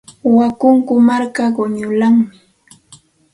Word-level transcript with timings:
Wakunku 0.37 0.93
marka 1.07 1.43
quñullami. 1.55 2.25